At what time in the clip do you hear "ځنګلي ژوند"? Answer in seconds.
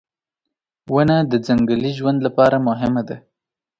1.47-2.19